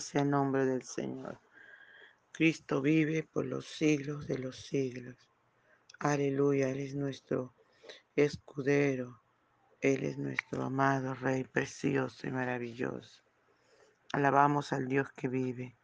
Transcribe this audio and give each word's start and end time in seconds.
Sea 0.00 0.22
el 0.22 0.30
nombre 0.30 0.64
del 0.64 0.82
Señor. 0.82 1.38
Cristo 2.32 2.80
vive 2.80 3.22
por 3.22 3.44
los 3.44 3.66
siglos 3.66 4.26
de 4.26 4.38
los 4.38 4.56
siglos. 4.56 5.16
Aleluya, 5.98 6.70
Él 6.70 6.80
es 6.80 6.94
nuestro 6.94 7.54
escudero. 8.16 9.20
Él 9.80 10.04
es 10.04 10.18
nuestro 10.18 10.64
amado 10.64 11.14
Rey 11.14 11.44
precioso 11.44 12.26
y 12.26 12.30
maravilloso. 12.30 13.22
Alabamos 14.12 14.72
al 14.72 14.88
Dios 14.88 15.10
que 15.12 15.28
vive. 15.28 15.76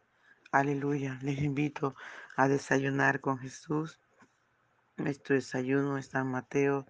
Aleluya. 0.51 1.19
Les 1.21 1.39
invito 1.39 1.95
a 2.35 2.47
desayunar 2.47 3.21
con 3.21 3.39
Jesús. 3.39 3.99
Nuestro 4.97 5.35
desayuno 5.35 5.97
está 5.97 6.19
en 6.19 6.27
Mateo 6.27 6.87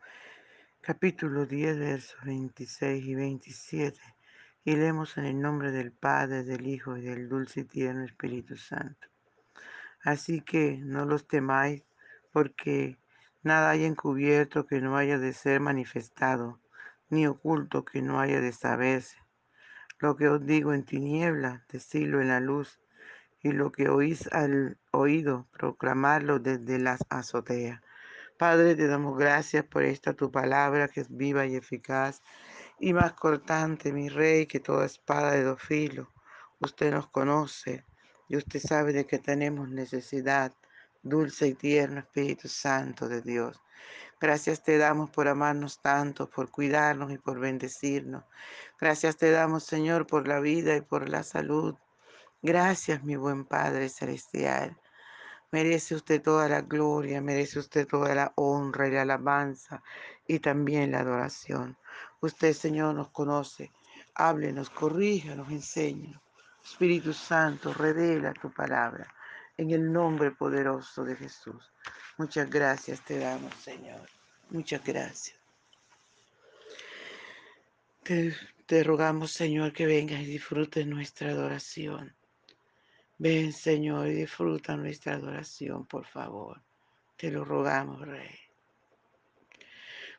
capítulo 0.82 1.46
10, 1.46 1.78
versos 1.78 2.24
26 2.24 3.06
y 3.06 3.16
27. 3.16 4.17
Y 4.68 4.76
leemos 4.76 5.18
en 5.18 5.24
el 5.24 5.40
nombre 5.40 5.72
del 5.72 5.94
Padre, 5.94 6.44
del 6.44 6.68
Hijo 6.68 6.98
y 6.98 7.02
del 7.02 7.30
dulce 7.30 7.62
y 7.62 7.64
tierno 7.64 8.04
Espíritu 8.04 8.58
Santo. 8.58 9.08
Así 10.02 10.42
que 10.42 10.78
no 10.84 11.06
los 11.06 11.26
temáis, 11.26 11.86
porque 12.34 12.98
nada 13.44 13.70
hay 13.70 13.86
encubierto 13.86 14.68
que 14.68 14.82
no 14.82 14.98
haya 14.98 15.20
de 15.20 15.32
ser 15.32 15.62
manifestado, 15.62 16.60
ni 17.08 17.28
oculto 17.28 17.86
que 17.86 18.02
no 18.02 18.20
haya 18.20 18.42
de 18.42 18.52
saberse. 18.52 19.16
Lo 20.00 20.18
que 20.18 20.28
os 20.28 20.46
digo 20.46 20.74
en 20.74 20.84
tiniebla, 20.84 21.64
decirlo 21.70 22.20
en 22.20 22.28
la 22.28 22.42
luz, 22.42 22.82
y 23.42 23.54
lo 23.54 23.72
que 23.72 23.88
oís 23.88 24.28
al 24.34 24.78
oído, 24.92 25.48
proclamarlo 25.54 26.40
desde 26.40 26.78
las 26.78 27.00
azoteas. 27.08 27.82
Padre, 28.38 28.76
te 28.76 28.88
damos 28.88 29.18
gracias 29.18 29.64
por 29.64 29.84
esta 29.84 30.12
tu 30.12 30.30
palabra 30.30 30.90
que 30.90 31.00
es 31.00 31.08
viva 31.16 31.46
y 31.46 31.56
eficaz 31.56 32.22
y 32.80 32.94
más 32.94 33.14
cortante, 33.14 33.92
mi 33.92 34.10
rey, 34.10 34.46
que 34.46 34.60
toda 34.60 34.86
espada 34.86 35.32
de 35.32 35.44
dos 35.44 35.62
filos. 35.62 36.08
Usted 36.60 36.92
nos 36.92 37.08
conoce 37.08 37.86
y 38.28 38.38
usted 38.38 38.60
sabe 38.60 38.94
de 38.94 39.06
que 39.06 39.20
tenemos 39.20 39.70
necesidad, 39.70 40.54
dulce 41.02 41.48
y 41.48 41.54
tierno 41.54 42.00
Espíritu 42.00 42.48
Santo 42.48 43.08
de 43.08 43.22
Dios. 43.22 43.62
Gracias 44.20 44.64
te 44.64 44.78
damos 44.78 45.12
por 45.12 45.28
amarnos 45.28 45.82
tanto, 45.82 46.30
por 46.30 46.50
cuidarnos 46.50 47.12
y 47.12 47.18
por 47.18 47.40
bendecirnos. 47.40 48.24
Gracias 48.80 49.18
te 49.18 49.32
damos, 49.32 49.64
Señor, 49.64 50.08
por 50.08 50.28
la 50.28 50.40
vida 50.40 50.76
y 50.76 50.82
por 50.82 51.08
la 51.10 51.24
salud. 51.24 51.76
Gracias, 52.42 53.04
mi 53.04 53.16
buen 53.16 53.46
Padre 53.46 53.90
Celestial. 53.90 54.76
Merece 55.52 55.96
usted 55.96 56.22
toda 56.22 56.50
la 56.50 56.62
gloria, 56.62 57.22
merece 57.22 57.60
usted 57.60 57.88
toda 57.88 58.14
la 58.14 58.34
honra 58.36 58.88
y 58.88 58.92
la 58.92 59.04
alabanza 59.04 59.82
y 60.28 60.40
también 60.40 60.92
la 60.92 61.00
adoración. 61.00 61.78
Usted, 62.22 62.54
Señor, 62.54 62.96
nos 62.96 63.10
conoce. 63.10 63.72
Háblenos, 64.16 64.70
corríjanos, 64.70 65.50
enséñanos. 65.52 66.22
Espíritu 66.64 67.14
Santo, 67.14 67.74
revela 67.74 68.34
tu 68.34 68.52
palabra 68.52 69.08
en 69.56 69.72
el 69.72 69.92
nombre 69.92 70.32
poderoso 70.32 71.04
de 71.04 71.16
Jesús. 71.16 71.72
Muchas 72.18 72.50
gracias 72.50 73.02
te 73.06 73.20
damos, 73.20 73.54
Señor. 73.56 74.10
Muchas 74.50 74.84
gracias. 74.84 75.38
Te, 78.04 78.36
te 78.66 78.84
rogamos, 78.84 79.32
Señor, 79.32 79.74
que 79.74 79.86
vengas 79.86 80.22
y 80.22 80.26
disfrutes 80.26 80.86
nuestra 80.86 81.30
adoración. 81.32 82.16
Ven, 83.18 83.52
Señor, 83.52 84.08
y 84.08 84.14
disfruta 84.14 84.78
nuestra 84.78 85.16
adoración, 85.16 85.86
por 85.88 86.06
favor. 86.06 86.62
Te 87.16 87.32
lo 87.32 87.44
rogamos, 87.44 88.02
Rey. 88.02 88.47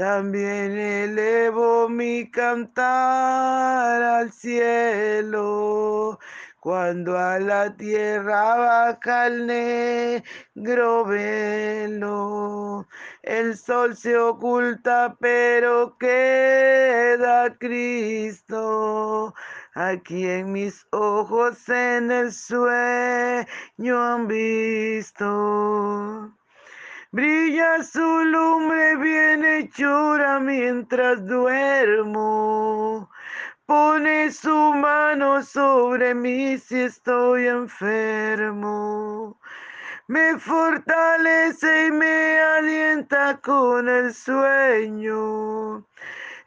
También 0.00 0.78
elevo 0.78 1.86
mi 1.90 2.30
cantar 2.30 4.02
al 4.02 4.32
cielo, 4.32 6.18
cuando 6.58 7.18
a 7.18 7.38
la 7.38 7.76
tierra 7.76 8.56
baja 8.56 9.26
el 9.26 9.46
negro 9.46 11.04
velo. 11.04 12.88
El 13.22 13.58
sol 13.58 13.94
se 13.94 14.16
oculta, 14.16 15.18
pero 15.20 15.98
queda 15.98 17.54
Cristo. 17.58 19.34
Aquí 19.74 20.26
en 20.26 20.50
mis 20.52 20.86
ojos 20.92 21.68
en 21.68 22.10
el 22.10 22.32
sueño 22.32 24.02
han 24.02 24.26
visto. 24.28 25.20
Brilla 27.12 27.82
su 27.82 28.24
lumbre 28.24 28.94
bien 28.96 29.44
hechura 29.44 30.38
mientras 30.38 31.26
duermo. 31.26 33.10
Pone 33.66 34.30
su 34.30 34.72
mano 34.74 35.42
sobre 35.42 36.14
mí 36.14 36.56
si 36.58 36.82
estoy 36.82 37.48
enfermo. 37.48 39.40
Me 40.06 40.38
fortalece 40.38 41.88
y 41.88 41.90
me 41.90 42.38
alienta 42.40 43.40
con 43.40 43.88
el 43.88 44.14
sueño. 44.14 45.84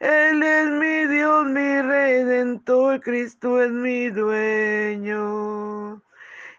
Él 0.00 0.42
es 0.42 0.70
mi 0.70 1.06
Dios, 1.06 1.44
mi 1.44 1.82
redentor, 1.82 3.02
Cristo 3.02 3.62
es 3.62 3.70
mi 3.70 4.08
dueño. 4.08 6.03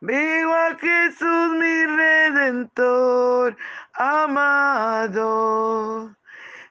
Vivo 0.00 0.54
a 0.54 0.76
Jesús 0.76 1.50
mi 1.58 1.86
redentor 1.86 3.56
amado, 3.94 5.24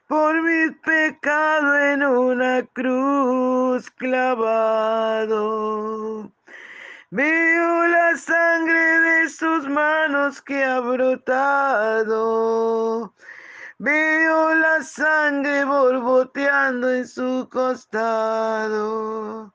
por 0.06 0.42
mis 0.42 0.72
pecados 0.78 1.76
en 1.92 2.02
una 2.04 2.62
cruz 2.72 3.90
clavado. 3.90 5.36
Veo 7.10 7.86
la 7.88 8.16
sangre 8.16 9.00
de 9.00 9.28
sus 9.28 9.68
manos 9.68 10.40
que 10.42 10.64
ha 10.64 10.80
brotado 10.80 12.08
Veo 13.80 14.54
la 14.54 14.82
sangre 14.82 15.64
borboteando 15.64 16.92
en 16.92 17.06
su 17.06 17.48
costado. 17.48 19.54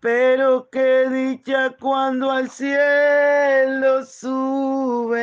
Pero 0.00 0.68
qué 0.70 1.08
dicha 1.08 1.70
cuando 1.70 2.30
al 2.30 2.48
cielo 2.50 4.04
sube, 4.04 5.20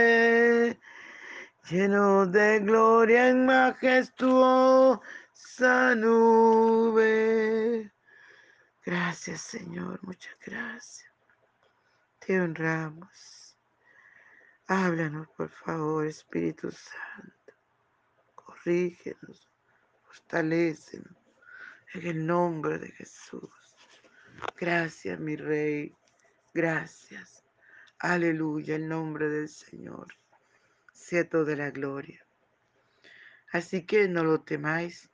lleno 1.69 2.25
de 2.25 2.59
gloria 2.59 3.29
en 3.29 3.45
majestuosa 3.45 4.99
nube. 5.95 7.89
Gracias 8.83 9.41
Señor, 9.41 9.97
muchas 10.03 10.37
gracias. 10.45 11.09
Te 12.19 12.41
honramos. 12.41 13.55
Háblanos, 14.67 15.29
por 15.37 15.49
favor, 15.49 16.05
Espíritu 16.05 16.69
Santo. 16.71 17.53
Corrígenos, 18.33 19.47
fortalécenos. 20.03 21.15
En 21.93 22.07
el 22.07 22.25
nombre 22.25 22.77
de 22.79 22.91
Jesús. 22.91 23.64
Gracias, 24.53 25.19
mi 25.19 25.35
Rey. 25.35 25.93
Gracias. 26.53 27.43
Aleluya, 27.99 28.75
el 28.75 28.87
nombre 28.87 29.29
del 29.29 29.49
Señor. 29.49 30.13
Sea 30.93 31.27
toda 31.27 31.55
la 31.55 31.71
gloria. 31.71 32.25
Así 33.51 33.85
que 33.85 34.07
no 34.07 34.23
lo 34.23 34.41
temáis, 34.41 35.09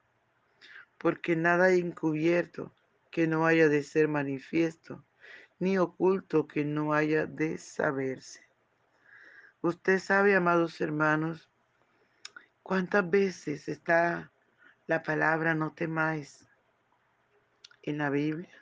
porque 0.97 1.35
nada 1.35 1.65
hay 1.65 1.79
encubierto 1.79 2.73
que 3.11 3.27
no 3.27 3.45
haya 3.45 3.69
de 3.69 3.83
ser 3.83 4.07
manifiesto 4.07 5.03
ni 5.59 5.77
oculto 5.77 6.47
que 6.47 6.65
no 6.65 6.91
haya 6.93 7.27
de 7.27 7.59
saberse. 7.59 8.41
Usted 9.61 9.99
sabe, 9.99 10.35
amados 10.35 10.81
hermanos, 10.81 11.51
cuántas 12.63 13.07
veces 13.07 13.67
está 13.67 14.31
la 14.87 15.03
palabra 15.03 15.53
no 15.53 15.71
temáis 15.73 16.47
en 17.83 17.99
la 17.99 18.09
Biblia. 18.09 18.60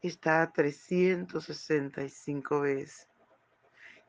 Está 0.00 0.52
365 0.52 2.60
veces. 2.60 3.08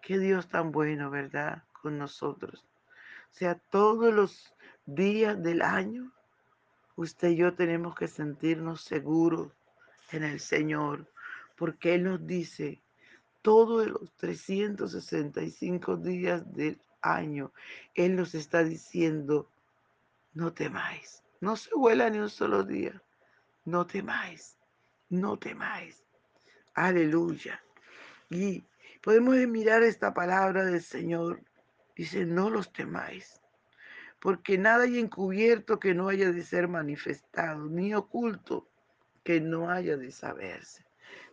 Qué 0.02 0.20
Dios 0.20 0.48
tan 0.48 0.72
bueno, 0.72 1.10
¿verdad? 1.10 1.64
Con 1.82 1.98
nosotros. 1.98 2.68
O 3.32 3.34
sea, 3.34 3.56
todos 3.56 4.14
los 4.14 4.54
días 4.86 5.42
del 5.42 5.64
año, 5.64 6.12
usted 6.96 7.30
y 7.30 7.38
yo 7.38 7.56
tenemos 7.56 7.96
que 7.96 8.08
sentirnos 8.08 8.82
seguros 8.82 9.52
en 10.12 10.24
el 10.24 10.40
Señor, 10.40 11.12
porque 11.56 11.96
Él 11.96 12.04
nos 12.04 12.24
dice, 12.26 12.82
todos 13.42 13.88
los 13.88 14.12
365 14.18 15.98
días 15.98 16.44
del 16.54 16.80
año, 17.02 17.52
Él 17.96 18.16
nos 18.16 18.36
está 18.36 18.64
diciendo, 18.64 19.50
no 20.34 20.54
temáis, 20.54 21.24
no 21.42 21.56
se 21.56 21.74
vuela 21.76 22.08
ni 22.10 22.20
un 22.20 22.30
solo 22.30 22.64
día, 22.64 23.02
no 23.66 23.88
temáis, 23.88 24.59
no 25.10 25.38
temáis. 25.38 26.04
Aleluya. 26.74 27.62
Y 28.30 28.64
podemos 29.02 29.36
mirar 29.48 29.84
esta 29.84 30.14
palabra 30.14 30.66
del 30.66 30.82
Señor. 30.82 31.42
Dice, 31.96 32.26
no 32.26 32.50
los 32.50 32.72
temáis, 32.72 33.42
porque 34.22 34.58
nada 34.58 34.84
hay 34.86 35.00
encubierto 35.00 35.80
que 35.80 35.94
no 35.94 36.08
haya 36.08 36.32
de 36.32 36.44
ser 36.44 36.70
manifestado, 36.70 37.66
ni 37.66 37.94
oculto 37.94 38.70
que 39.24 39.42
no 39.42 39.70
haya 39.70 39.98
de 39.98 40.12
saberse. 40.12 40.86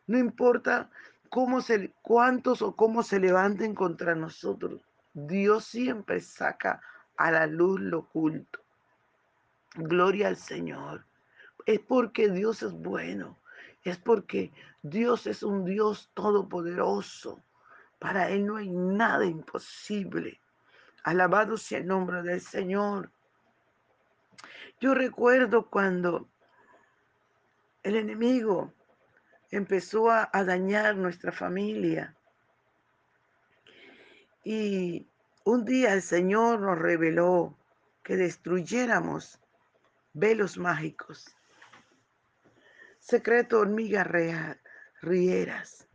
No 0.08 0.18
importa 0.18 0.90
cómo 1.28 1.60
se, 1.60 1.92
cuántos 2.02 2.62
o 2.62 2.74
cómo 2.74 3.02
se 3.04 3.20
levanten 3.20 3.74
contra 3.74 4.14
nosotros, 4.14 4.84
Dios 5.12 5.64
siempre 5.64 6.20
saca 6.20 6.80
a 7.16 7.30
la 7.30 7.46
luz 7.46 7.80
lo 7.80 8.00
oculto. 8.00 8.60
Gloria 9.74 10.28
al 10.28 10.36
Señor. 10.36 11.06
Es 11.64 11.80
porque 11.80 12.28
Dios 12.28 12.62
es 12.62 12.72
bueno. 12.72 13.38
Es 13.86 13.98
porque 13.98 14.52
Dios 14.82 15.28
es 15.28 15.44
un 15.44 15.64
Dios 15.64 16.10
todopoderoso. 16.12 17.44
Para 18.00 18.28
Él 18.30 18.44
no 18.44 18.56
hay 18.56 18.68
nada 18.68 19.24
imposible. 19.24 20.40
Alabado 21.04 21.56
sea 21.56 21.78
el 21.78 21.86
nombre 21.86 22.20
del 22.24 22.40
Señor. 22.40 23.12
Yo 24.80 24.92
recuerdo 24.92 25.70
cuando 25.70 26.28
el 27.84 27.94
enemigo 27.94 28.74
empezó 29.52 30.10
a, 30.10 30.28
dañar 30.32 30.96
nuestra 30.96 31.30
familia. 31.30 32.16
Y 34.42 35.08
un 35.44 35.64
día 35.64 35.92
el 35.92 36.02
Señor 36.02 36.58
nos 36.58 36.76
reveló 36.76 37.56
que 38.02 38.16
destruyéramos 38.16 39.38
velos 40.12 40.58
mágicos, 40.58 41.35
secreto 43.06 43.60
hormigas 43.60 44.06
rieras. 45.00 45.86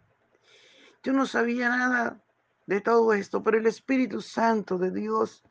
Yo 1.03 1.11
no 1.11 1.25
sabía 1.25 1.67
nada 1.67 2.23
de 2.67 2.79
todo 2.79 3.13
esto, 3.13 3.43
pero 3.43 3.57
el 3.57 3.67
Espíritu 3.67 4.21
Santo 4.21 4.77
de 4.77 4.91
Dios, 4.91 5.43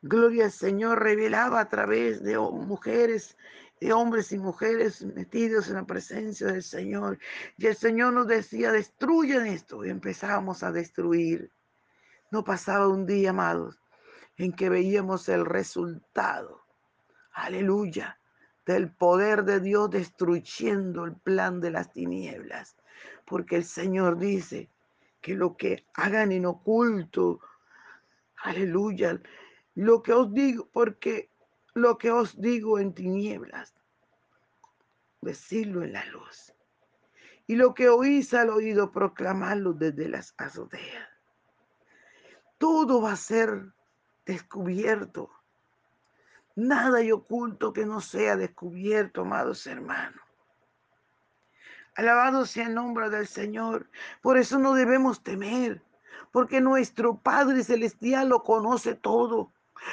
gloria 0.00 0.46
al 0.46 0.52
Señor, 0.52 1.02
revelaba 1.02 1.60
a 1.60 1.68
través 1.68 2.22
de 2.22 2.38
mujeres 2.38 3.36
de 3.80 3.92
hombres 3.92 4.32
y 4.32 4.38
mujeres 4.38 5.04
metidos 5.04 5.68
en 5.68 5.74
la 5.74 5.84
presencia 5.84 6.48
del 6.48 6.62
Señor. 6.62 7.18
Y 7.58 7.66
el 7.66 7.76
Señor 7.76 8.12
nos 8.14 8.26
decía, 8.26 8.72
destruyan 8.72 9.46
esto. 9.46 9.84
Y 9.84 9.90
empezamos 9.90 10.62
a 10.62 10.72
destruir. 10.72 11.52
No 12.32 12.42
pasaba 12.42 12.88
un 12.88 13.06
día, 13.06 13.30
amados, 13.30 13.80
en 14.36 14.52
que 14.52 14.68
veíamos 14.68 15.28
el 15.28 15.44
resultado. 15.44 16.64
Aleluya. 17.32 18.18
Del 18.68 18.90
poder 18.90 19.44
de 19.44 19.60
Dios 19.60 19.88
destruyendo 19.88 21.06
el 21.06 21.14
plan 21.16 21.58
de 21.58 21.70
las 21.70 21.90
tinieblas. 21.90 22.76
Porque 23.24 23.56
el 23.56 23.64
Señor 23.64 24.18
dice 24.18 24.68
que 25.22 25.34
lo 25.34 25.56
que 25.56 25.86
hagan 25.94 26.32
en 26.32 26.44
oculto, 26.44 27.40
aleluya, 28.36 29.18
lo 29.74 30.02
que 30.02 30.12
os 30.12 30.34
digo, 30.34 30.68
porque 30.70 31.30
lo 31.72 31.96
que 31.96 32.10
os 32.10 32.38
digo 32.38 32.78
en 32.78 32.92
tinieblas, 32.92 33.72
decirlo 35.22 35.82
en 35.82 35.94
la 35.94 36.04
luz. 36.04 36.52
Y 37.46 37.56
lo 37.56 37.72
que 37.72 37.88
oís 37.88 38.34
al 38.34 38.50
oído, 38.50 38.92
proclamarlo 38.92 39.72
desde 39.72 40.10
las 40.10 40.34
azoteas. 40.36 41.08
Todo 42.58 43.00
va 43.00 43.12
a 43.12 43.16
ser 43.16 43.72
descubierto. 44.26 45.30
Nada 46.58 46.98
hay 46.98 47.12
oculto 47.12 47.72
que 47.72 47.86
no 47.86 48.00
sea 48.00 48.34
descubierto, 48.34 49.20
amados 49.20 49.64
hermanos. 49.68 50.20
Alabado 51.94 52.46
sea 52.46 52.66
el 52.66 52.74
nombre 52.74 53.10
del 53.10 53.28
Señor. 53.28 53.88
Por 54.22 54.38
eso 54.38 54.58
no 54.58 54.74
debemos 54.74 55.22
temer, 55.22 55.80
porque 56.32 56.60
nuestro 56.60 57.16
Padre 57.16 57.62
Celestial 57.62 58.30
lo 58.30 58.42
conoce 58.42 58.96
todo. 58.96 59.52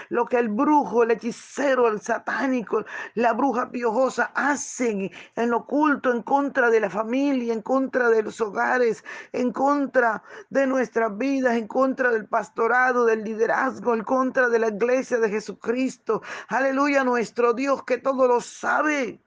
Lo 0.09 0.25
que 0.25 0.37
el 0.37 0.49
brujo, 0.49 1.03
el 1.03 1.11
hechicero, 1.11 1.87
el 1.87 2.01
satánico, 2.01 2.85
la 3.13 3.33
bruja 3.33 3.69
piojosa 3.69 4.31
hacen 4.35 5.11
en 5.35 5.53
oculto 5.53 6.11
en 6.11 6.21
contra 6.23 6.69
de 6.69 6.79
la 6.79 6.89
familia, 6.89 7.53
en 7.53 7.61
contra 7.61 8.09
de 8.09 8.23
los 8.23 8.39
hogares, 8.41 9.03
en 9.31 9.51
contra 9.51 10.23
de 10.49 10.67
nuestras 10.67 11.17
vidas, 11.17 11.55
en 11.55 11.67
contra 11.67 12.11
del 12.11 12.27
pastorado, 12.27 13.05
del 13.05 13.23
liderazgo, 13.23 13.93
en 13.93 14.03
contra 14.03 14.49
de 14.49 14.59
la 14.59 14.67
iglesia 14.67 15.17
de 15.17 15.29
Jesucristo. 15.29 16.21
Aleluya, 16.47 17.03
nuestro 17.03 17.53
Dios 17.53 17.83
que 17.83 17.97
todo 17.97 18.27
lo 18.27 18.41
sabe, 18.41 19.21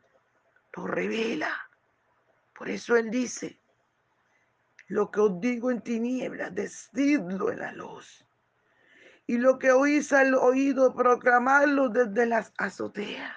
lo 0.75 0.87
revela. 0.87 1.51
Por 2.57 2.69
eso 2.69 2.97
Él 2.97 3.11
dice, 3.11 3.61
lo 4.89 5.11
que 5.11 5.21
os 5.21 5.41
digo 5.41 5.71
en 5.71 5.83
tinieblas, 5.83 6.55
decidlo 6.55 7.53
en 7.53 7.59
la 7.59 7.73
luz 7.73 8.28
y 9.29 9.37
lo 9.37 9.59
que 9.59 9.73
oís 9.73 10.11
al 10.15 10.35
oído 10.35 10.95
proclamarlo 10.95 11.91
desde 11.91 12.25
las 12.25 12.51
azoteas. 12.57 13.37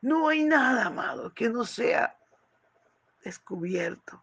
No 0.00 0.28
hay 0.28 0.44
nada, 0.44 0.86
amado, 0.86 1.34
que 1.34 1.48
no 1.48 1.64
sea 1.64 2.16
descubierto. 3.24 4.22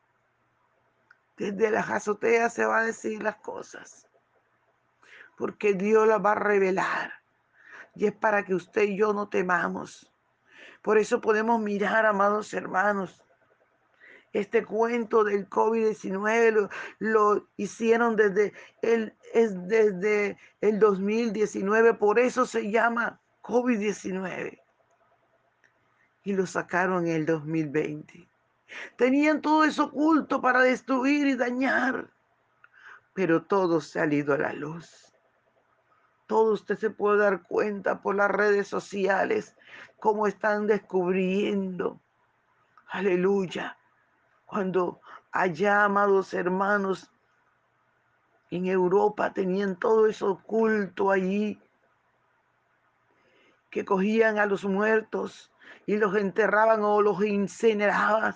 Desde 1.35 1.69
las 1.69 1.89
azoteas 1.89 2.53
se 2.53 2.63
va 2.63 2.79
a 2.79 2.85
decir 2.85 3.21
las 3.21 3.35
cosas, 3.35 4.07
porque 5.37 5.73
Dios 5.73 6.07
las 6.07 6.23
va 6.23 6.31
a 6.31 6.35
revelar. 6.35 7.11
Y 7.93 8.05
es 8.05 8.13
para 8.13 8.45
que 8.45 8.55
usted 8.55 8.83
y 8.83 8.97
yo 8.97 9.13
no 9.13 9.27
temamos, 9.27 10.09
Por 10.81 10.97
eso 10.97 11.19
podemos 11.19 11.59
mirar, 11.59 12.05
amados 12.05 12.53
hermanos, 12.53 13.24
este 14.35 14.65
cuento 14.65 15.23
del 15.23 15.49
COVID-19 15.49 16.69
lo, 16.99 17.47
hicieron 17.55 18.17
desde 18.17 18.51
el, 18.81 19.15
es 19.33 19.67
desde 19.69 20.37
el 20.59 20.77
2019, 20.77 21.93
por 21.93 22.19
eso 22.19 22.45
se 22.45 22.69
llama 22.69 23.21
COVID-19. 23.41 24.61
Y 26.23 26.33
lo 26.33 26.45
sacaron 26.45 27.07
en 27.07 27.15
el 27.15 27.25
2020. 27.25 28.27
Tenían 28.97 29.41
todo 29.41 29.63
eso 29.63 29.85
oculto 29.85 30.41
para 30.41 30.63
destruir 30.63 31.27
y 31.27 31.35
dañar, 31.35 32.11
pero 33.13 33.43
todo 33.43 33.79
se 33.79 34.01
ha 34.01 34.05
ido 34.05 34.33
a 34.33 34.37
la 34.37 34.51
luz. 34.51 35.13
Todo 36.27 36.51
usted 36.51 36.77
se 36.77 36.89
puede 36.89 37.19
dar 37.19 37.43
cuenta 37.43 38.01
por 38.01 38.15
las 38.15 38.29
redes 38.29 38.67
sociales 38.67 39.55
cómo 39.97 40.27
están 40.27 40.67
descubriendo. 40.67 42.01
Aleluya 42.87 43.77
cuando 44.45 45.01
allá, 45.31 45.83
amados 45.83 46.33
hermanos, 46.33 47.11
en 48.51 48.67
Europa 48.67 49.33
tenían 49.33 49.77
todo 49.77 50.07
eso 50.07 50.31
oculto 50.31 51.11
allí, 51.11 51.59
que 53.69 53.83
cogían 53.83 54.37
a 54.37 54.45
los 54.45 54.63
muertos 54.63 55.51
y 55.85 55.97
los 55.97 56.15
enterraban 56.15 56.83
o 56.83 57.01
los 57.01 57.23
incineraban 57.23 58.35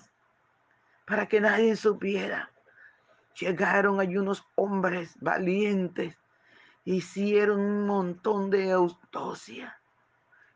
para 1.05 1.27
que 1.27 1.39
nadie 1.39 1.75
supiera. 1.75 2.51
Llegaron 3.39 3.99
allí 4.01 4.17
unos 4.17 4.45
hombres 4.55 5.15
valientes, 5.21 6.17
hicieron 6.83 7.61
un 7.61 7.85
montón 7.85 8.49
de 8.49 8.71
autopsia 8.71 9.79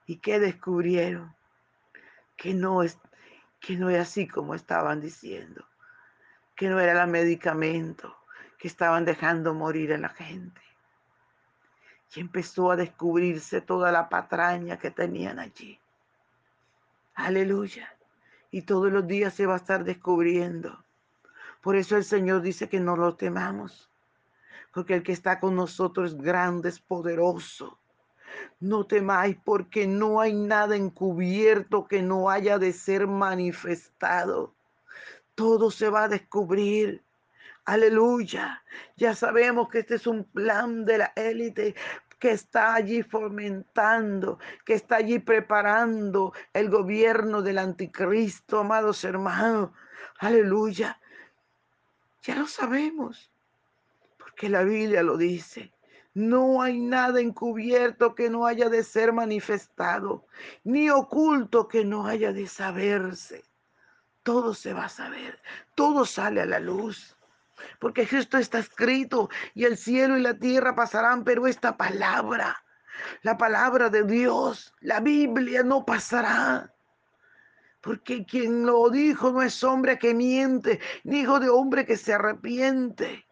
y 0.06 0.18
que 0.18 0.40
descubrieron 0.40 1.34
que 2.36 2.54
no 2.54 2.84
es 2.84 3.00
que 3.64 3.78
no 3.78 3.90
es 3.90 3.98
así 3.98 4.28
como 4.28 4.56
estaban 4.56 5.00
diciendo, 5.00 5.64
que 6.54 6.68
no 6.68 6.82
era 6.82 7.02
el 7.02 7.10
medicamento, 7.10 8.14
que 8.60 8.68
estaban 8.68 9.06
dejando 9.06 9.54
morir 9.54 9.94
a 9.94 9.98
la 9.98 10.10
gente. 10.10 10.60
Y 12.14 12.20
empezó 12.20 12.72
a 12.72 12.76
descubrirse 12.76 13.62
toda 13.62 13.90
la 13.94 14.10
patraña 14.10 14.78
que 14.78 14.92
tenían 14.92 15.40
allí. 15.40 15.80
Aleluya. 17.16 17.96
Y 18.52 18.64
todos 18.64 18.92
los 18.92 19.08
días 19.08 19.34
se 19.34 19.46
va 19.46 19.54
a 19.54 19.64
estar 19.64 19.86
descubriendo. 19.86 20.84
Por 21.62 21.78
eso 21.78 21.96
el 21.96 22.04
Señor 22.04 22.42
dice 22.42 22.68
que 22.68 22.82
no 22.82 22.98
lo 22.98 23.16
temamos. 23.16 23.90
Porque 24.74 24.94
el 24.96 25.04
que 25.04 25.14
está 25.14 25.40
con 25.40 25.56
nosotros 25.56 26.12
es 26.12 26.18
grande, 26.18 26.68
es 26.68 26.80
poderoso. 26.80 27.80
No 28.60 28.86
temáis 28.86 29.38
porque 29.44 29.88
no 29.88 30.22
hay 30.22 30.34
nada 30.34 30.76
encubierto 30.76 31.88
que 31.88 32.02
no 32.02 32.30
haya 32.30 32.58
de 32.58 32.74
ser 32.74 33.08
manifestado. 33.08 34.54
Todo 35.36 35.72
se 35.72 35.90
va 35.90 36.04
a 36.04 36.08
descubrir. 36.08 37.04
Aleluya. 37.66 38.64
Ya 38.98 39.16
sabemos 39.16 39.70
que 39.70 39.80
este 39.80 39.96
es 39.96 40.08
un 40.08 40.26
plan 40.26 40.86
de 40.86 40.98
la 40.98 41.14
élite 41.16 41.76
que 42.24 42.32
está 42.32 42.76
allí 42.76 43.04
fomentando, 43.04 44.40
que 44.66 44.76
está 44.76 44.96
allí 44.96 45.20
preparando 45.20 46.32
el 46.54 46.70
gobierno 46.70 47.42
del 47.42 47.58
anticristo, 47.58 48.60
amados 48.60 49.04
hermanos. 49.04 49.72
Aleluya. 50.20 51.02
Ya 52.22 52.36
lo 52.36 52.48
sabemos, 52.48 53.30
porque 54.18 54.48
la 54.48 54.64
Biblia 54.64 55.04
lo 55.04 55.18
dice. 55.18 55.73
No 56.14 56.62
hay 56.62 56.80
nada 56.80 57.20
encubierto 57.20 58.14
que 58.14 58.30
no 58.30 58.46
haya 58.46 58.70
de 58.70 58.84
ser 58.84 59.14
manifestado, 59.14 60.28
ni 60.64 60.90
oculto 60.90 61.68
que 61.68 61.84
no 61.84 62.06
haya 62.06 62.32
de 62.32 62.48
saberse. 62.48 63.44
Todo 64.22 64.54
se 64.54 64.74
va 64.74 64.86
a 64.86 64.90
saber, 64.90 65.42
todo 65.76 66.06
sale 66.06 66.42
a 66.42 66.46
la 66.46 66.60
luz. 66.60 67.18
Porque 67.80 68.08
esto 68.10 68.38
está 68.38 68.60
escrito 68.60 69.30
y 69.54 69.66
el 69.66 69.78
cielo 69.78 70.18
y 70.18 70.22
la 70.22 70.38
tierra 70.38 70.76
pasarán, 70.76 71.24
pero 71.24 71.48
esta 71.48 71.78
palabra, 71.78 72.64
la 73.22 73.38
palabra 73.38 73.90
de 73.90 74.04
Dios, 74.04 74.74
la 74.82 75.00
Biblia 75.00 75.64
no 75.64 75.86
pasará. 75.86 76.74
Porque 77.82 78.26
quien 78.26 78.66
lo 78.66 78.90
dijo 78.90 79.32
no 79.32 79.42
es 79.42 79.64
hombre 79.64 79.98
que 79.98 80.14
miente, 80.14 80.80
ni 81.04 81.22
hijo 81.22 81.40
de 81.40 81.50
hombre 81.50 81.86
que 81.86 81.98
se 81.98 82.14
arrepiente. 82.14 83.26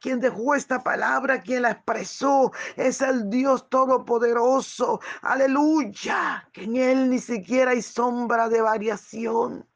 Quien 0.00 0.18
dejó 0.18 0.54
esta 0.54 0.82
palabra, 0.82 1.42
quien 1.42 1.62
la 1.62 1.72
expresó, 1.72 2.52
es 2.76 3.02
el 3.02 3.28
Dios 3.28 3.68
Todopoderoso. 3.68 5.00
Aleluya. 5.20 6.48
Que 6.52 6.64
en 6.64 6.76
Él 6.76 7.10
ni 7.10 7.18
siquiera 7.18 7.72
hay 7.72 7.82
sombra 7.82 8.48
de 8.48 8.62
variación. 8.62 9.66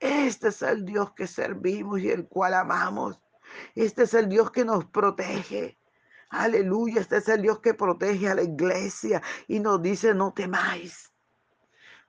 Este 0.00 0.48
es 0.48 0.62
el 0.62 0.84
Dios 0.84 1.12
que 1.12 1.28
servimos 1.28 2.00
y 2.00 2.10
el 2.10 2.26
cual 2.26 2.54
amamos. 2.54 3.20
Este 3.76 4.02
es 4.02 4.14
el 4.14 4.28
Dios 4.28 4.50
que 4.50 4.64
nos 4.64 4.84
protege. 4.86 5.78
Aleluya. 6.30 7.00
Este 7.00 7.18
es 7.18 7.28
el 7.28 7.42
Dios 7.42 7.60
que 7.60 7.74
protege 7.74 8.28
a 8.28 8.34
la 8.34 8.42
iglesia 8.42 9.22
y 9.46 9.60
nos 9.60 9.80
dice 9.80 10.14
no 10.14 10.32
temáis. 10.32 11.12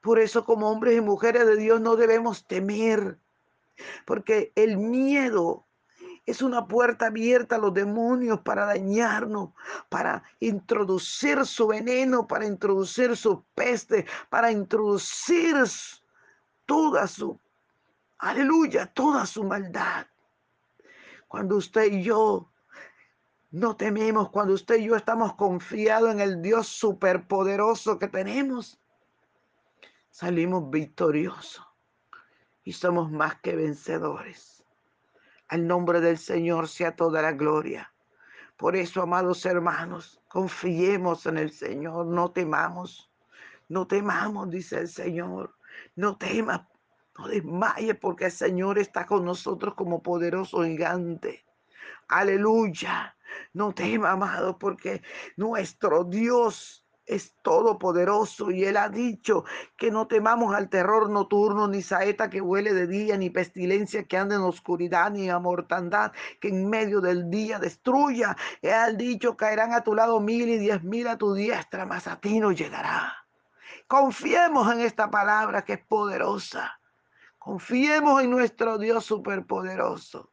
Por 0.01 0.17
eso 0.17 0.45
como 0.45 0.69
hombres 0.69 0.97
y 0.97 1.01
mujeres 1.01 1.45
de 1.45 1.57
Dios 1.57 1.79
no 1.79 1.95
debemos 1.95 2.47
temer. 2.47 3.19
Porque 4.05 4.51
el 4.55 4.77
miedo 4.77 5.67
es 6.29 6.43
una 6.43 6.67
puerta 6.67 7.07
abierta 7.07 7.55
a 7.55 7.59
los 7.59 7.73
demonios 7.73 8.41
para 8.41 8.65
dañarnos, 8.65 9.49
para 9.89 10.23
introducir 10.39 11.43
su 11.45 11.67
veneno, 11.67 12.27
para 12.27 12.45
introducir 12.45 13.17
su 13.17 13.43
peste, 13.55 14.05
para 14.29 14.51
introducir 14.51 15.55
toda 16.67 17.07
su, 17.07 17.39
aleluya, 18.19 18.85
toda 18.85 19.25
su 19.25 19.43
maldad. 19.43 20.05
Cuando 21.27 21.55
usted 21.55 21.91
y 21.91 22.03
yo 22.03 22.51
no 23.49 23.75
tememos, 23.75 24.29
cuando 24.29 24.53
usted 24.53 24.75
y 24.75 24.85
yo 24.85 24.95
estamos 24.95 25.33
confiados 25.33 26.11
en 26.11 26.19
el 26.19 26.43
Dios 26.43 26.67
superpoderoso 26.67 27.97
que 27.97 28.07
tenemos, 28.07 28.79
salimos 30.11 30.69
victoriosos 30.69 31.65
y 32.63 32.73
somos 32.73 33.09
más 33.09 33.41
que 33.41 33.55
vencedores. 33.55 34.58
Al 35.49 35.65
nombre 35.65 35.99
del 35.99 36.19
Señor 36.19 36.67
sea 36.67 36.95
toda 36.95 37.21
la 37.21 37.31
gloria. 37.31 37.91
Por 38.55 38.75
eso, 38.75 39.01
amados 39.01 39.45
hermanos, 39.45 40.21
confiemos 40.27 41.25
en 41.25 41.37
el 41.37 41.51
Señor, 41.51 42.05
no 42.05 42.31
temamos, 42.31 43.09
no 43.67 43.87
temamos, 43.87 44.49
dice 44.49 44.79
el 44.79 44.89
Señor, 44.89 45.55
no 45.95 46.17
temas, 46.17 46.61
no 47.17 47.27
desmayes, 47.27 47.97
porque 47.99 48.25
el 48.25 48.31
Señor 48.31 48.77
está 48.77 49.05
con 49.05 49.25
nosotros 49.25 49.73
como 49.73 50.03
poderoso 50.03 50.63
gigante. 50.63 51.45
Aleluya, 52.09 53.15
no 53.53 53.73
temas, 53.73 54.13
amado, 54.13 54.59
porque 54.59 55.01
nuestro 55.35 56.03
Dios 56.03 56.85
es 57.09 57.33
todopoderoso 57.41 58.51
y 58.51 58.63
Él 58.63 58.77
ha 58.77 58.87
dicho 58.87 59.43
que 59.75 59.89
no 59.89 60.07
temamos 60.07 60.53
al 60.53 60.69
terror 60.69 61.09
nocturno, 61.09 61.67
ni 61.67 61.81
saeta 61.81 62.29
que 62.29 62.39
huele 62.39 62.71
de 62.73 62.85
día, 62.85 63.17
ni 63.17 63.31
pestilencia 63.31 64.03
que 64.03 64.15
anda 64.15 64.35
en 64.35 64.41
oscuridad, 64.41 65.11
ni 65.11 65.27
a 65.29 65.39
mortandad 65.39 66.11
que 66.39 66.49
en 66.49 66.69
medio 66.69 67.01
del 67.01 67.29
día 67.31 67.57
destruya. 67.57 68.37
Él 68.61 68.73
ha 68.73 68.91
dicho 68.91 69.35
caerán 69.35 69.73
a 69.73 69.81
tu 69.81 69.95
lado 69.95 70.19
mil 70.19 70.47
y 70.47 70.59
diez 70.59 70.83
mil 70.83 71.07
a 71.07 71.17
tu 71.17 71.33
diestra, 71.33 71.85
mas 71.85 72.05
a 72.07 72.19
ti 72.19 72.39
no 72.39 72.51
llegará. 72.51 73.15
Confiemos 73.87 74.71
en 74.71 74.81
esta 74.81 75.09
palabra 75.09 75.63
que 75.63 75.73
es 75.73 75.85
poderosa. 75.85 76.79
Confiemos 77.39 78.21
en 78.21 78.29
nuestro 78.29 78.77
Dios 78.77 79.03
superpoderoso. 79.03 80.31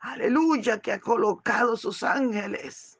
Aleluya 0.00 0.80
que 0.80 0.92
ha 0.92 1.00
colocado 1.00 1.78
sus 1.78 2.02
ángeles 2.02 2.93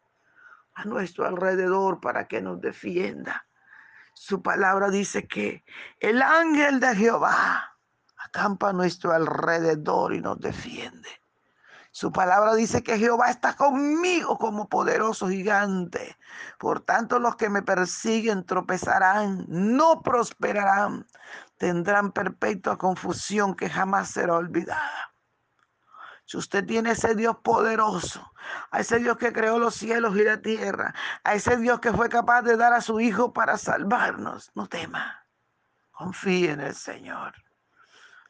a 0.75 0.85
nuestro 0.85 1.27
alrededor 1.27 2.01
para 2.01 2.27
que 2.27 2.41
nos 2.41 2.61
defienda. 2.61 3.47
Su 4.15 4.43
palabra 4.43 4.91
dice 4.91 5.27
que 5.27 5.65
el 6.01 6.23
ángel 6.23 6.81
de 6.81 6.95
Jehová 6.95 7.77
acampa 8.17 8.71
a 8.71 8.73
nuestro 8.73 9.13
alrededor 9.13 10.15
y 10.15 10.21
nos 10.21 10.41
defiende. 10.41 11.09
Su 11.91 12.11
palabra 12.11 12.55
dice 12.55 12.83
que 12.83 12.99
Jehová 12.99 13.31
está 13.31 13.55
conmigo 13.55 14.37
como 14.37 14.69
poderoso 14.69 15.29
gigante. 15.29 16.17
Por 16.59 16.81
tanto, 16.81 17.21
los 17.21 17.37
que 17.37 17.49
me 17.49 17.63
persiguen 17.63 18.45
tropezarán, 18.45 19.45
no 19.47 20.03
prosperarán, 20.03 21.07
tendrán 21.57 22.11
perpetua 22.11 22.79
confusión 22.79 23.55
que 23.55 23.71
jamás 23.71 24.11
será 24.11 24.35
olvidada. 24.35 25.14
Si 26.35 26.39
usted 26.39 26.67
tiene 26.67 26.91
ese 26.91 27.15
Dios 27.15 27.37
poderoso, 27.45 28.35
a 28.73 28.81
ese 28.81 28.99
Dios 28.99 29.17
que 29.19 29.33
creó 29.33 29.61
los 29.61 29.77
cielos 29.77 30.17
y 30.17 30.25
la 30.25 30.43
tierra, 30.43 30.93
a 31.23 31.35
ese 31.35 31.57
Dios 31.59 31.79
que 31.79 31.93
fue 31.93 32.09
capaz 32.09 32.43
de 32.43 32.57
dar 32.57 32.73
a 32.73 32.81
su 32.81 32.99
Hijo 32.99 33.33
para 33.33 33.57
salvarnos, 33.57 34.51
no 34.57 34.67
tema. 34.67 35.25
Confíe 35.93 36.51
en 36.51 36.61
el 36.61 36.75
Señor. 36.75 37.35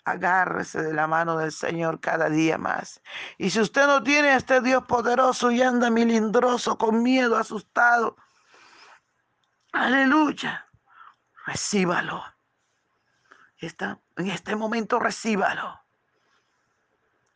Agárrese 0.05 0.83
de 0.83 0.93
la 0.93 1.07
mano 1.07 1.39
del 1.39 1.51
Señor 1.51 1.99
cada 1.99 2.29
día 2.29 2.59
más. 2.59 3.01
Y 3.39 3.49
si 3.49 3.61
usted 3.61 3.87
no 3.87 4.03
tiene 4.03 4.33
a 4.33 4.37
este 4.37 4.61
Dios 4.61 4.85
poderoso 4.85 5.51
y 5.51 5.63
anda 5.63 5.89
milindroso, 5.89 6.77
con 6.77 7.03
miedo, 7.03 7.39
asustado, 7.39 8.19
aleluya, 9.73 10.69
recíbalo. 11.47 12.23
Está, 13.57 13.99
en 14.17 14.29
este 14.29 14.57
momento 14.57 14.99
recíbalo 14.99 15.84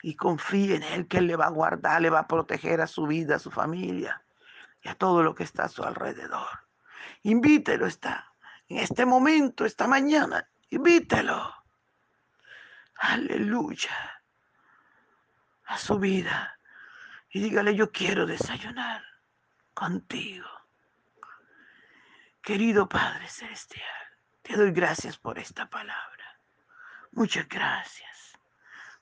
y 0.02 0.14
confíe 0.14 0.76
en 0.76 0.82
Él 0.82 1.08
que 1.08 1.18
Él 1.18 1.26
le 1.26 1.36
va 1.36 1.46
a 1.46 1.50
guardar, 1.50 2.00
le 2.00 2.10
va 2.10 2.20
a 2.20 2.28
proteger 2.28 2.80
a 2.80 2.86
su 2.86 3.06
vida, 3.06 3.36
a 3.36 3.40
su 3.40 3.50
familia 3.50 4.22
y 4.82 4.88
a 4.88 4.94
todo 4.94 5.22
lo 5.22 5.34
que 5.34 5.44
está 5.44 5.64
a 5.64 5.68
su 5.68 5.82
alrededor. 5.82 6.48
Invítelo 7.22 7.86
está 7.86 8.28
en 8.68 8.78
este 8.78 9.06
momento, 9.06 9.64
esta 9.64 9.86
mañana, 9.86 10.46
invítelo. 10.68 11.54
Aleluya. 12.96 14.22
A 15.66 15.78
su 15.78 15.98
vida. 15.98 16.58
Y 17.30 17.40
dígale, 17.40 17.74
yo 17.74 17.90
quiero 17.90 18.26
desayunar 18.26 19.02
contigo. 19.72 20.48
Querido 22.42 22.88
Padre 22.88 23.28
Celestial, 23.28 23.84
te 24.42 24.56
doy 24.56 24.72
gracias 24.72 25.18
por 25.18 25.38
esta 25.38 25.68
palabra. 25.68 26.40
Muchas 27.12 27.48
gracias. 27.48 28.38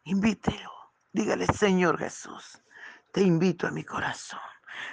Invítelo. 0.04 0.75
Dígale, 1.16 1.46
Señor 1.46 1.98
Jesús, 1.98 2.62
te 3.10 3.22
invito 3.22 3.66
a 3.66 3.70
mi 3.70 3.82
corazón. 3.82 4.38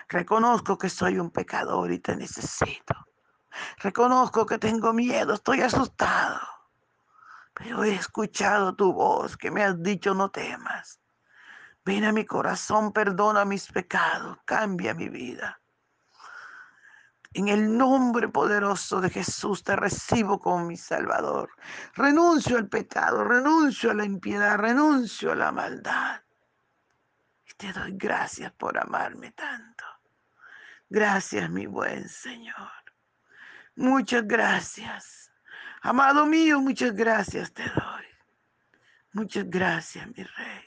Reconozco 0.08 0.77
que 0.77 0.88
soy 0.88 1.20
un 1.20 1.32
pecador 1.32 1.92
y 1.92 2.00
te 2.00 2.15
necesito. 2.15 2.96
Reconozco 3.80 4.46
que 4.46 4.58
tengo 4.58 4.94
miedo, 4.94 5.34
estoy 5.34 5.60
asustado. 5.60 6.39
Pero 7.53 7.84
he 7.84 7.94
escuchado 7.96 8.74
tu 8.74 8.94
voz 8.94 9.36
que 9.36 9.51
me 9.51 9.65
has 9.65 9.84
dicho 9.84 10.13
no 10.13 10.32
temas. 10.32 11.01
Ven 11.84 12.06
a 12.06 12.13
mi 12.13 12.24
corazón, 12.24 12.94
perdona 12.94 13.44
mis 13.44 13.70
pecados, 13.70 14.38
cambia 14.46 14.94
mi 14.94 15.10
vida. 15.10 15.60
En 17.36 17.48
el 17.48 17.75
nombre 17.75 18.30
poderoso 18.30 19.02
de 19.02 19.10
Jesús 19.10 19.63
te 19.63 19.75
recibo 19.75 20.40
como 20.40 20.66
mi 20.66 20.78
Salvador. 20.78 21.50
Renuncio 21.96 22.58
al 22.58 22.70
pecado, 22.70 23.24
renuncio 23.24 23.90
a 23.90 23.96
la 23.96 24.06
impiedad, 24.06 24.58
renuncio 24.58 25.32
a 25.32 25.36
la 25.36 25.52
maldad. 25.52 26.22
Y 27.48 27.54
te 27.56 27.74
doy 27.74 27.94
gracias 27.96 28.52
por 28.54 28.78
amarme 28.78 29.32
tanto. 29.32 29.84
Gracias, 30.90 31.50
mi 31.50 31.66
buen 31.66 32.08
Señor. 32.08 32.72
Muchas 33.75 34.28
gracias. 34.28 35.32
Amado 35.82 36.28
mío, 36.28 36.62
muchas 36.62 36.94
gracias 36.94 37.52
te 37.52 37.63
doy. 37.63 38.06
Muchas 39.13 39.50
gracias, 39.50 40.08
mi 40.08 40.24
Rey. 40.24 40.63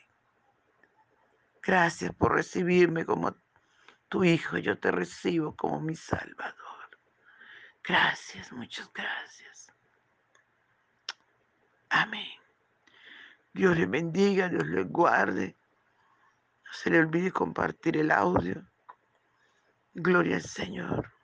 Gracias 1.62 2.12
por 2.14 2.35
recibirme 2.35 3.04
como 3.04 3.37
tu 4.08 4.25
Hijo. 4.25 4.58
Yo 4.58 4.78
te 4.78 4.90
recibo 4.90 5.54
como 5.56 5.80
mi 5.80 5.94
Salvador. 5.94 6.54
Gracias, 7.84 8.52
muchas 8.52 8.92
gracias. 8.92 9.72
Amén. 11.88 12.28
Dios 13.52 13.76
le 13.78 13.86
bendiga, 13.86 14.48
Dios 14.48 14.66
le 14.66 14.82
guarde. 14.82 15.56
No 16.64 16.72
se 16.72 16.90
le 16.90 16.98
olvide 16.98 17.30
compartir 17.30 17.96
el 17.96 18.10
audio. 18.10 18.66
Gloria 19.94 20.36
al 20.36 20.42
Señor. 20.42 21.15